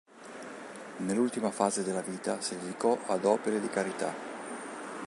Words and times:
Nell'ultima 0.97 1.51
fase 1.51 1.83
della 1.83 2.01
vita 2.01 2.41
si 2.41 2.57
dedicò 2.59 2.97
ad 3.05 3.23
opere 3.23 3.59
di 3.61 3.69
carità. 3.69 4.11